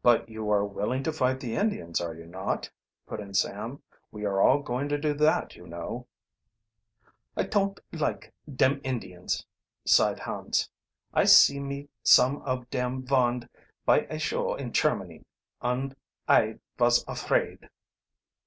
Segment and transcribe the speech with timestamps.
[0.00, 2.70] "But you are willing to fight the Indians, are you not?"
[3.06, 3.82] put in Sam.
[4.10, 6.06] "We are all going to do that, you know."
[7.36, 9.44] "I ton't like dem Indians,"
[9.84, 10.70] sighed Hans.
[11.12, 13.50] "I see me some of dem vonde
[13.84, 15.26] by a show in Chermany,
[15.60, 15.94] und
[16.26, 17.68] I vos afraid."